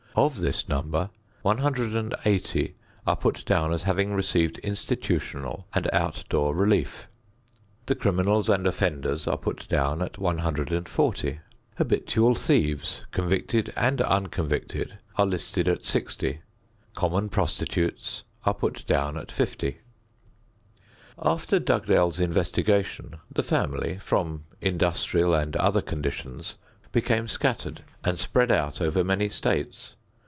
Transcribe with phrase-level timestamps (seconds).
[0.13, 1.09] Of this number,
[1.43, 2.75] 180
[3.07, 7.07] are put down as having received institutional and outdoor relief.
[7.85, 11.39] The criminals and offenders are put down at 140.
[11.77, 16.41] Habitual thieves convicted and unconvicted are listed at 60.
[16.93, 19.77] Common prostitutes are put down at 50.
[21.19, 26.57] After Dugdale's investigation the family, from industrial and other conditions,
[26.91, 29.95] became scattered and spread out over many states.